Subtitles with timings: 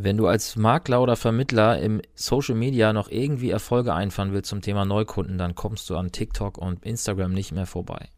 [0.00, 4.60] Wenn du als Makler oder Vermittler im Social Media noch irgendwie Erfolge einfahren willst zum
[4.60, 8.08] Thema Neukunden, dann kommst du an TikTok und Instagram nicht mehr vorbei.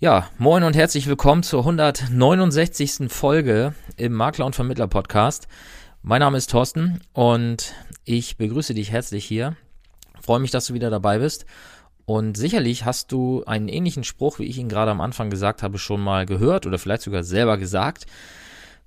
[0.00, 3.12] Ja, moin und herzlich willkommen zur 169.
[3.12, 5.46] Folge im Makler und Vermittler Podcast.
[6.02, 7.72] Mein Name ist Thorsten und
[8.04, 9.56] ich begrüße dich herzlich hier.
[10.20, 11.46] Freue mich, dass du wieder dabei bist.
[12.06, 15.78] Und sicherlich hast du einen ähnlichen Spruch, wie ich ihn gerade am Anfang gesagt habe,
[15.78, 18.06] schon mal gehört oder vielleicht sogar selber gesagt.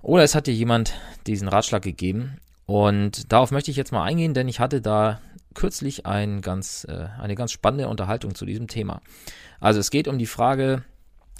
[0.01, 0.93] Oder es hat dir jemand
[1.25, 2.37] diesen Ratschlag gegeben.
[2.65, 5.21] Und darauf möchte ich jetzt mal eingehen, denn ich hatte da
[5.53, 9.01] kürzlich ein ganz, äh, eine ganz spannende Unterhaltung zu diesem Thema.
[9.59, 10.83] Also es geht um die Frage,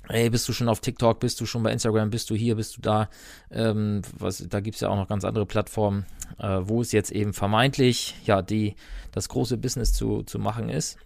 [0.10, 2.78] Hey, bist du schon auf TikTok, bist du schon bei Instagram, bist du hier, bist
[2.78, 3.10] du da?
[3.52, 6.06] Ähm, was, da gibt's ja auch noch ganz andere Plattformen,
[6.40, 8.76] äh, wo es jetzt eben vermeintlich ja die
[9.12, 10.98] das große Business zu, zu machen ist.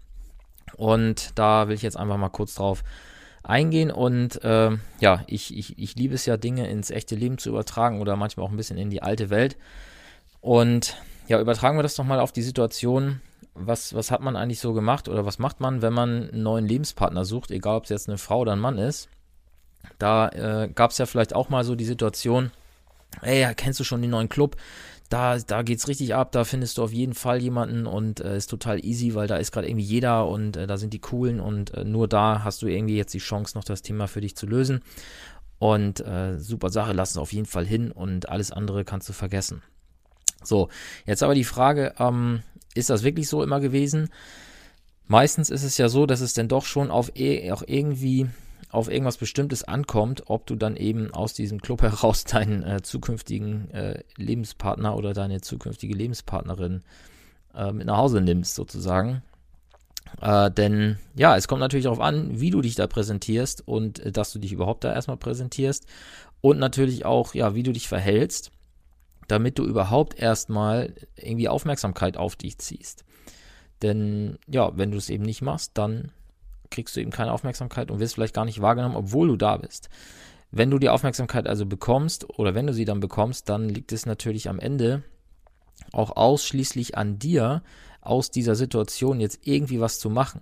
[0.75, 2.83] Und da will ich jetzt einfach mal kurz drauf
[3.43, 7.49] eingehen und äh, ja, ich, ich, ich liebe es ja, Dinge ins echte Leben zu
[7.49, 9.57] übertragen oder manchmal auch ein bisschen in die alte Welt.
[10.41, 13.21] Und ja, übertragen wir das doch mal auf die Situation.
[13.53, 16.65] Was, was hat man eigentlich so gemacht oder was macht man, wenn man einen neuen
[16.65, 19.09] Lebenspartner sucht, egal ob es jetzt eine Frau oder ein Mann ist?
[19.97, 22.51] Da äh, gab es ja vielleicht auch mal so die Situation,
[23.21, 24.55] ey, kennst du schon den neuen Club?
[25.11, 28.49] Da, da geht's richtig ab, da findest du auf jeden Fall jemanden und äh, ist
[28.49, 31.73] total easy, weil da ist gerade irgendwie jeder und äh, da sind die coolen und
[31.73, 34.45] äh, nur da hast du irgendwie jetzt die Chance, noch das Thema für dich zu
[34.45, 34.81] lösen.
[35.59, 39.13] Und äh, super Sache, lass es auf jeden Fall hin und alles andere kannst du
[39.13, 39.61] vergessen.
[40.43, 40.69] So,
[41.05, 42.41] jetzt aber die Frage, ähm,
[42.73, 44.09] ist das wirklich so immer gewesen?
[45.07, 48.29] Meistens ist es ja so, dass es denn doch schon auf e auch irgendwie
[48.71, 53.69] auf irgendwas Bestimmtes ankommt, ob du dann eben aus diesem Club heraus deinen äh, zukünftigen
[53.71, 56.81] äh, Lebenspartner oder deine zukünftige Lebenspartnerin
[57.53, 59.21] äh, mit nach Hause nimmst, sozusagen.
[60.21, 64.11] Äh, denn ja, es kommt natürlich darauf an, wie du dich da präsentierst und äh,
[64.11, 65.85] dass du dich überhaupt da erstmal präsentierst
[66.41, 68.51] und natürlich auch, ja, wie du dich verhältst,
[69.27, 73.05] damit du überhaupt erstmal irgendwie Aufmerksamkeit auf dich ziehst.
[73.81, 76.11] Denn ja, wenn du es eben nicht machst, dann
[76.71, 79.89] kriegst du eben keine Aufmerksamkeit und wirst vielleicht gar nicht wahrgenommen, obwohl du da bist.
[80.51, 84.05] Wenn du die Aufmerksamkeit also bekommst oder wenn du sie dann bekommst, dann liegt es
[84.05, 85.03] natürlich am Ende
[85.93, 87.63] auch ausschließlich an dir,
[88.01, 90.41] aus dieser Situation jetzt irgendwie was zu machen.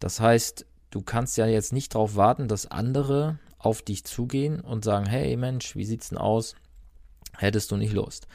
[0.00, 4.84] Das heißt, du kannst ja jetzt nicht darauf warten, dass andere auf dich zugehen und
[4.84, 6.56] sagen, hey Mensch, wie sieht's denn aus?
[7.36, 8.26] Hättest du nicht Lust?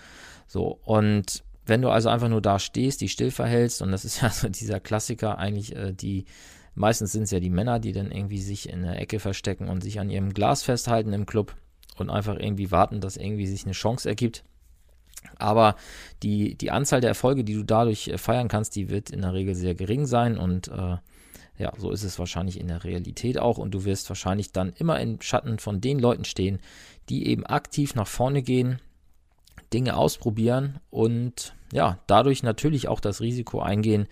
[0.48, 4.22] So, und wenn du also einfach nur da stehst, die still verhältst, und das ist
[4.22, 6.26] ja so dieser Klassiker eigentlich, äh, die
[6.78, 9.82] Meistens sind es ja die Männer, die dann irgendwie sich in der Ecke verstecken und
[9.82, 11.56] sich an ihrem Glas festhalten im Club
[11.98, 14.44] und einfach irgendwie warten, dass irgendwie sich eine Chance ergibt.
[15.40, 15.76] Aber
[16.22, 19.34] die, die Anzahl der Erfolge, die du dadurch äh, feiern kannst, die wird in der
[19.34, 20.98] Regel sehr gering sein und äh,
[21.58, 25.00] ja, so ist es wahrscheinlich in der Realität auch und du wirst wahrscheinlich dann immer
[25.02, 26.60] im Schatten von den Leuten stehen,
[27.10, 28.80] die eben aktiv nach vorne gehen,
[29.74, 34.06] Dinge ausprobieren und ja, dadurch natürlich auch das Risiko eingehen,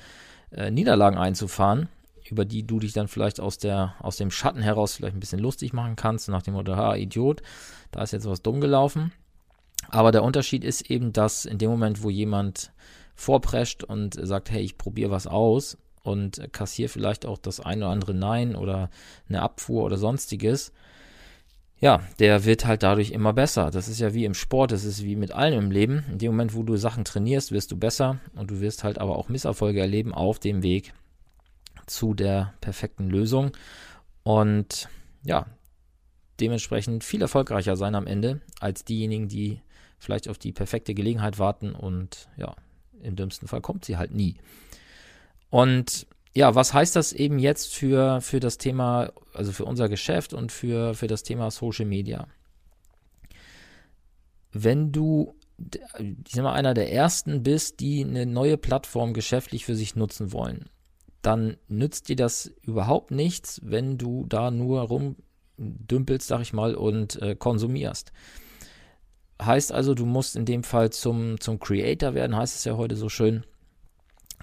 [0.50, 1.90] äh, Niederlagen einzufahren
[2.30, 5.40] über die du dich dann vielleicht aus, der, aus dem Schatten heraus vielleicht ein bisschen
[5.40, 7.42] lustig machen kannst, nach dem Motto, ha, Idiot,
[7.92, 9.12] da ist jetzt was dumm gelaufen.
[9.90, 12.72] Aber der Unterschied ist eben, dass in dem Moment, wo jemand
[13.14, 17.94] vorprescht und sagt, hey, ich probiere was aus und kassiere vielleicht auch das eine oder
[17.94, 18.90] andere Nein oder
[19.30, 20.72] eine Abfuhr oder sonstiges,
[21.80, 23.70] ja, der wird halt dadurch immer besser.
[23.70, 26.06] Das ist ja wie im Sport, das ist wie mit allem im Leben.
[26.12, 29.18] In dem Moment, wo du Sachen trainierst, wirst du besser und du wirst halt aber
[29.18, 30.94] auch Misserfolge erleben auf dem Weg
[31.86, 33.52] zu der perfekten Lösung
[34.24, 34.90] und
[35.24, 35.46] ja,
[36.40, 39.62] dementsprechend viel erfolgreicher sein am Ende als diejenigen, die
[40.00, 42.56] vielleicht auf die perfekte Gelegenheit warten und ja,
[43.02, 44.36] im dümmsten Fall kommt sie halt nie.
[45.50, 50.34] Und ja, was heißt das eben jetzt für, für das Thema, also für unser Geschäft
[50.34, 52.28] und für, für das Thema Social Media?
[54.52, 59.76] Wenn du, ich sag mal, einer der ersten bist, die eine neue Plattform geschäftlich für
[59.76, 60.70] sich nutzen wollen,
[61.26, 67.22] dann nützt dir das überhaupt nichts, wenn du da nur rumdümpelst, sag ich mal, und
[67.22, 68.12] äh, konsumierst.
[69.42, 72.96] Heißt also, du musst in dem Fall zum, zum Creator werden, heißt es ja heute
[72.96, 73.44] so schön.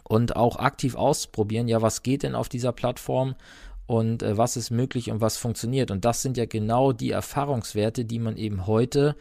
[0.05, 3.37] Und auch aktiv ausprobieren, ja, was geht denn auf dieser Plattform
[3.87, 5.91] und äh, was ist möglich und was funktioniert.
[5.91, 9.17] Und das sind ja genau die Erfahrungswerte, die man eben heute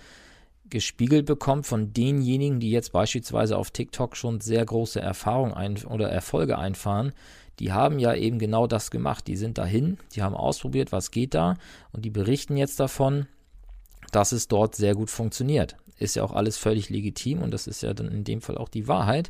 [0.69, 6.57] gespiegelt bekommt von denjenigen, die jetzt beispielsweise auf TikTok schon sehr große Erfahrungen oder Erfolge
[6.57, 7.13] einfahren,
[7.61, 9.27] die haben ja eben genau das gemacht.
[9.27, 11.57] Die sind dahin, die haben ausprobiert, was geht da
[11.91, 13.27] und die berichten jetzt davon,
[14.11, 15.77] dass es dort sehr gut funktioniert.
[15.99, 18.67] Ist ja auch alles völlig legitim und das ist ja dann in dem Fall auch
[18.67, 19.29] die Wahrheit.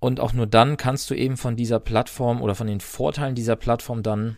[0.00, 3.54] Und auch nur dann kannst du eben von dieser Plattform oder von den Vorteilen dieser
[3.54, 4.36] Plattform dann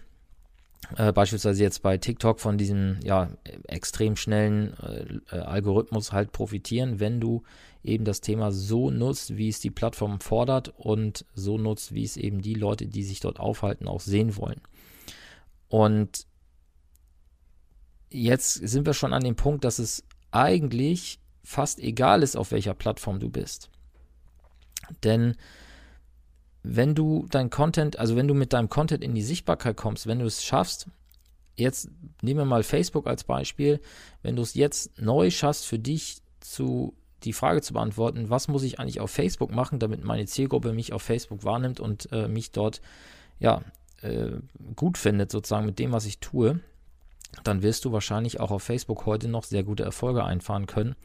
[0.96, 3.30] äh, beispielsweise jetzt bei TikTok von diesem ja,
[3.66, 7.42] extrem schnellen äh, äh, Algorithmus halt profitieren, wenn du
[7.84, 12.16] eben das Thema so nutzt, wie es die Plattform fordert und so nutzt, wie es
[12.16, 14.60] eben die Leute, die sich dort aufhalten, auch sehen wollen.
[15.68, 16.26] Und
[18.10, 22.74] jetzt sind wir schon an dem Punkt, dass es eigentlich fast egal ist, auf welcher
[22.74, 23.70] Plattform du bist.
[25.02, 25.36] Denn
[26.62, 30.20] wenn du dein Content, also wenn du mit deinem Content in die Sichtbarkeit kommst, wenn
[30.20, 30.86] du es schaffst,
[31.56, 31.90] jetzt
[32.22, 33.80] nehmen wir mal Facebook als Beispiel,
[34.22, 36.94] wenn du es jetzt neu schaffst, für dich zu
[37.24, 40.92] die Frage zu beantworten, was muss ich eigentlich auf Facebook machen, damit meine Zielgruppe mich
[40.92, 42.80] auf Facebook wahrnimmt und äh, mich dort
[43.38, 43.62] ja
[44.02, 44.32] äh,
[44.74, 46.60] gut findet, sozusagen mit dem, was ich tue,
[47.44, 50.96] dann wirst du wahrscheinlich auch auf Facebook heute noch sehr gute Erfolge einfahren können.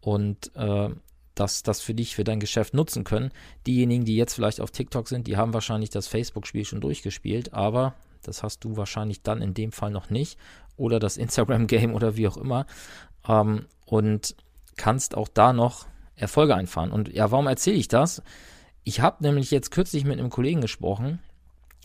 [0.00, 0.90] Und äh,
[1.34, 3.30] das, das für dich, für dein Geschäft nutzen können.
[3.66, 7.94] Diejenigen, die jetzt vielleicht auf TikTok sind, die haben wahrscheinlich das Facebook-Spiel schon durchgespielt, aber
[8.22, 10.38] das hast du wahrscheinlich dann in dem Fall noch nicht
[10.76, 12.66] oder das Instagram-Game oder wie auch immer
[13.28, 14.36] ähm, und
[14.76, 15.86] kannst auch da noch
[16.16, 16.92] Erfolge einfahren.
[16.92, 18.22] Und ja, warum erzähle ich das?
[18.84, 21.18] Ich habe nämlich jetzt kürzlich mit einem Kollegen gesprochen,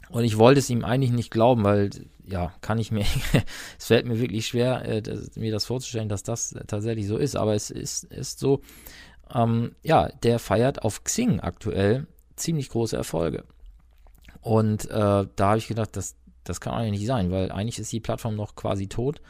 [0.10, 1.92] und ich wollte es ihm eigentlich nicht glauben, weil,
[2.26, 3.06] ja, kann ich mir,
[3.78, 7.36] es fällt mir wirklich schwer, äh, das, mir das vorzustellen, dass das tatsächlich so ist.
[7.36, 8.62] Aber es ist, ist so,
[9.34, 13.44] ähm, ja, der feiert auf Xing aktuell ziemlich große Erfolge.
[14.42, 17.92] Und äh, da habe ich gedacht, das, das kann eigentlich nicht sein, weil eigentlich ist
[17.92, 19.22] die Plattform noch quasi tot.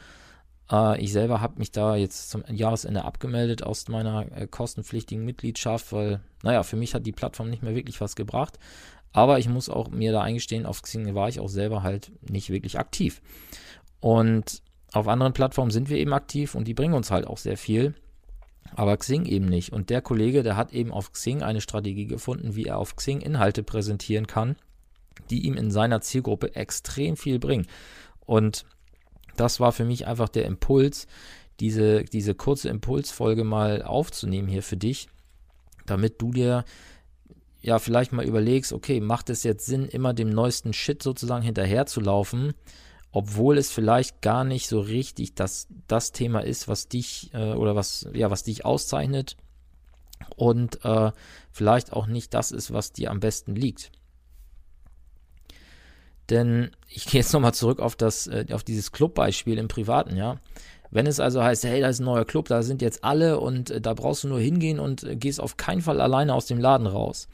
[0.70, 5.92] Äh, ich selber habe mich da jetzt zum Jahresende abgemeldet aus meiner äh, kostenpflichtigen Mitgliedschaft,
[5.92, 8.58] weil, naja, für mich hat die Plattform nicht mehr wirklich was gebracht.
[9.12, 12.50] Aber ich muss auch mir da eingestehen, auf Xing war ich auch selber halt nicht
[12.50, 13.20] wirklich aktiv.
[13.98, 14.62] Und
[14.92, 17.94] auf anderen Plattformen sind wir eben aktiv und die bringen uns halt auch sehr viel.
[18.74, 19.72] Aber Xing eben nicht.
[19.72, 23.20] Und der Kollege, der hat eben auf Xing eine Strategie gefunden, wie er auf Xing
[23.20, 24.56] Inhalte präsentieren kann,
[25.28, 27.66] die ihm in seiner Zielgruppe extrem viel bringen.
[28.26, 28.64] Und
[29.36, 31.06] das war für mich einfach der Impuls,
[31.60, 35.08] diese, diese kurze Impulsfolge mal aufzunehmen hier für dich,
[35.86, 36.64] damit du dir
[37.60, 41.86] ja vielleicht mal überlegst, okay, macht es jetzt Sinn, immer dem neuesten Shit sozusagen hinterher
[41.86, 42.54] zu laufen,
[43.12, 47.74] obwohl es vielleicht gar nicht so richtig das, das Thema ist, was dich äh, oder
[47.74, 49.36] was, ja, was dich auszeichnet
[50.36, 51.10] und äh,
[51.50, 53.90] vielleicht auch nicht das ist, was dir am besten liegt.
[56.28, 60.38] Denn ich gehe jetzt nochmal zurück auf das, äh, auf dieses Clubbeispiel im Privaten, ja.
[60.92, 63.70] Wenn es also heißt, hey, da ist ein neuer Club, da sind jetzt alle und
[63.70, 66.58] äh, da brauchst du nur hingehen und äh, gehst auf keinen Fall alleine aus dem
[66.58, 67.28] Laden raus.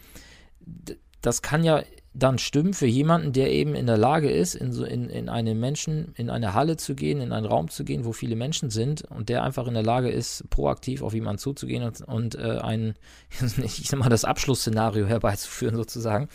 [0.61, 1.83] D das kann ja
[2.19, 5.55] dann stimmen für jemanden, der eben in der Lage ist, in, so, in, in eine
[5.55, 9.03] Menschen, in eine Halle zu gehen, in einen Raum zu gehen, wo viele Menschen sind
[9.03, 12.95] und der einfach in der Lage ist, proaktiv auf jemanden zuzugehen und, und äh, ein,
[13.63, 16.29] ich sag mal, das Abschlussszenario herbeizuführen sozusagen.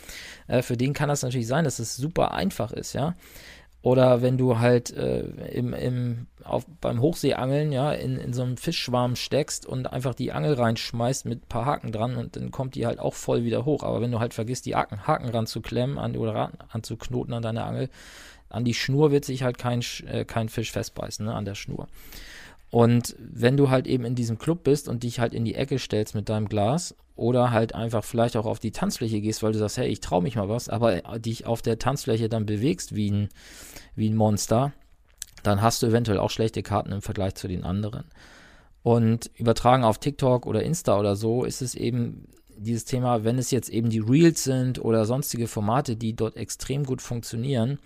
[0.46, 3.16] Äh, für den kann das natürlich sein, dass es super einfach ist, ja.
[3.82, 8.56] Oder wenn du halt äh, im, im, auf, beim Hochseeangeln ja, in, in so einem
[8.56, 12.76] Fischschwarm steckst und einfach die Angel reinschmeißt mit ein paar Haken dran und dann kommt
[12.76, 13.82] die halt auch voll wieder hoch.
[13.82, 17.90] Aber wenn du halt vergisst, die Haken, Haken ranzuklemmen an, oder anzuknoten an deiner Angel,
[18.48, 21.88] an die Schnur wird sich halt kein, äh, kein Fisch festbeißen, ne, an der Schnur.
[22.72, 25.78] Und wenn du halt eben in diesem Club bist und dich halt in die Ecke
[25.78, 29.58] stellst mit deinem Glas oder halt einfach vielleicht auch auf die Tanzfläche gehst, weil du
[29.58, 33.10] sagst, hey, ich traue mich mal was, aber dich auf der Tanzfläche dann bewegst wie
[33.10, 33.28] ein,
[33.94, 34.72] wie ein Monster,
[35.42, 38.04] dann hast du eventuell auch schlechte Karten im Vergleich zu den anderen.
[38.82, 42.26] Und übertragen auf TikTok oder Insta oder so ist es eben
[42.56, 46.84] dieses Thema, wenn es jetzt eben die Reels sind oder sonstige Formate, die dort extrem
[46.84, 47.78] gut funktionieren,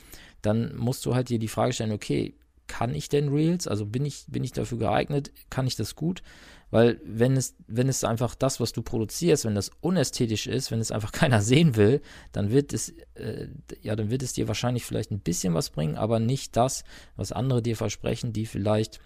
[0.43, 2.35] dann musst du halt dir die Frage stellen, okay,
[2.67, 3.69] kann ich denn Reels?
[3.69, 5.33] Also bin ich, bin ich dafür geeignet?
[5.51, 6.23] Kann ich das gut?
[6.71, 10.81] Weil wenn es, wenn es einfach das, was du produzierst, wenn das unästhetisch ist, wenn
[10.81, 12.01] es einfach keiner sehen will,
[12.33, 13.49] dann wird es, äh,
[13.83, 16.85] ja, dann wird es dir wahrscheinlich vielleicht ein bisschen was bringen, aber nicht das,
[17.17, 19.01] was andere dir versprechen, die vielleicht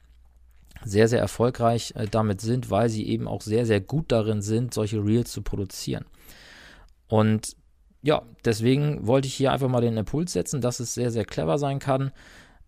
[0.84, 4.72] sehr, sehr erfolgreich äh, damit sind, weil sie eben auch sehr, sehr gut darin sind,
[4.72, 6.06] solche Reels zu produzieren.
[7.08, 7.56] Und
[8.02, 11.58] ja, deswegen wollte ich hier einfach mal den Impuls setzen, dass es sehr, sehr clever
[11.58, 12.12] sein kann,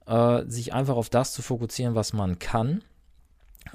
[0.06, 2.82] äh, sich einfach auf das zu fokussieren, was man kann.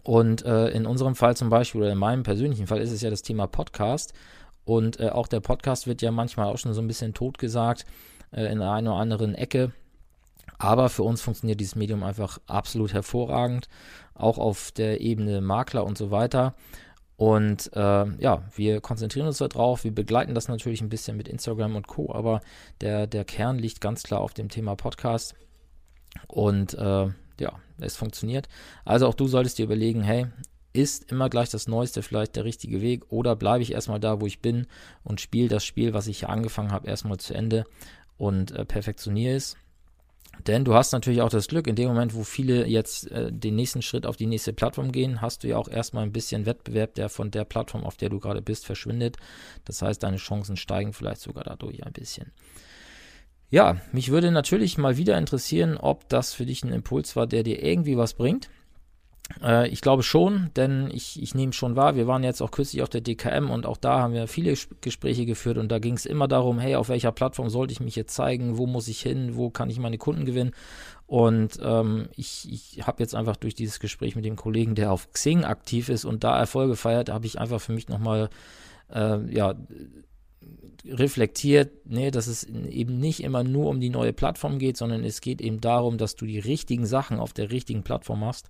[0.03, 3.10] Und äh, in unserem Fall zum Beispiel, oder in meinem persönlichen Fall, ist es ja
[3.10, 4.13] das Thema Podcast.
[4.65, 7.86] Und äh, auch der Podcast wird ja manchmal auch schon so ein bisschen totgesagt
[8.31, 9.72] äh, in einer oder anderen Ecke.
[10.60, 13.69] Aber für uns funktioniert dieses Medium einfach absolut hervorragend,
[14.15, 16.55] auch auf der Ebene Makler und so weiter.
[17.15, 21.75] Und äh, ja, wir konzentrieren uns darauf, wir begleiten das natürlich ein bisschen mit Instagram
[21.75, 22.41] und Co., aber
[22.81, 25.36] der, der Kern liegt ganz klar auf dem Thema Podcast.
[26.28, 27.08] Und äh,
[27.40, 28.48] ja, es funktioniert.
[28.86, 30.28] Also auch du solltest dir überlegen, hey,
[30.74, 34.28] ist immer gleich das Neueste vielleicht der richtige Weg oder bleibe ich erstmal da, wo
[34.28, 34.68] ich bin
[35.04, 37.66] und spiele das Spiel, was ich hier angefangen habe, erstmal zu Ende
[38.18, 39.58] und äh, perfektioniere es.
[40.46, 43.56] Denn du hast natürlich auch das Glück, in dem Moment, wo viele jetzt äh, den
[43.56, 46.94] nächsten Schritt auf die nächste Plattform gehen, hast du ja auch erstmal ein bisschen Wettbewerb,
[46.94, 49.18] der von der Plattform, auf der du gerade bist, verschwindet.
[49.66, 52.32] Das heißt, deine Chancen steigen vielleicht sogar dadurch ein bisschen.
[53.50, 57.44] Ja, mich würde natürlich mal wieder interessieren, ob das für dich ein Impuls war, der
[57.44, 58.50] dir irgendwie was bringt.
[59.42, 62.82] Äh, ich glaube schon, denn ich, ich nehme schon wahr, wir waren jetzt auch kürzlich
[62.82, 66.06] auf der DKM und auch da haben wir viele Gespräche geführt und da ging es
[66.06, 69.36] immer darum, hey, auf welcher Plattform sollte ich mich jetzt zeigen, wo muss ich hin,
[69.36, 70.51] wo kann ich meine Kunden gewinnen
[71.08, 75.12] und ähm, ich, ich habe jetzt einfach durch dieses Gespräch mit dem Kollegen, der auf
[75.12, 78.30] Xing aktiv ist und da Erfolge feiert, habe ich einfach für mich nochmal,
[78.94, 79.56] äh, ja,
[80.86, 85.22] reflektiert, nee, dass es eben nicht immer nur um die neue Plattform geht, sondern es
[85.22, 88.50] geht eben darum, dass du die richtigen Sachen auf der richtigen Plattform machst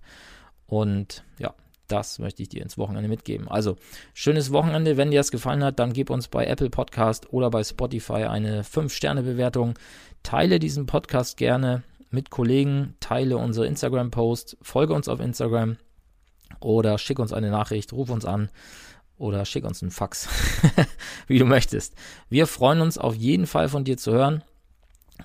[0.66, 1.54] und ja,
[1.88, 3.48] das möchte ich dir ins Wochenende mitgeben.
[3.48, 3.76] Also,
[4.12, 4.98] schönes Wochenende.
[4.98, 8.62] Wenn dir das gefallen hat, dann gib uns bei Apple Podcast oder bei Spotify eine
[8.62, 9.78] 5-Sterne-Bewertung.
[10.22, 15.78] Teile diesen Podcast gerne mit Kollegen, teile unsere Instagram-Posts, folge uns auf Instagram
[16.60, 18.50] oder schick uns eine Nachricht, ruf uns an
[19.18, 20.28] oder schick uns einen Fax,
[21.26, 21.94] wie du möchtest.
[22.28, 24.42] Wir freuen uns auf jeden Fall von dir zu hören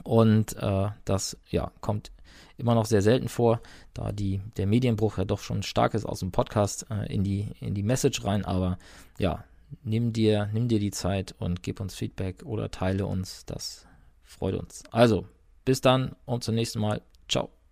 [0.04, 2.12] und äh, das ja kommt
[2.58, 3.62] immer noch sehr selten vor,
[3.94, 7.50] da die, der Medienbruch ja doch schon stark ist aus dem Podcast äh, in, die,
[7.60, 8.46] in die Message rein.
[8.46, 8.78] Aber
[9.18, 9.44] ja,
[9.84, 13.46] nimm dir, nimm dir die Zeit und gib uns Feedback oder teile uns.
[13.46, 13.86] Das
[14.24, 14.84] freut uns.
[14.92, 15.28] Also,
[15.66, 17.02] bis dann und zum nächsten Mal.
[17.28, 17.63] Ciao.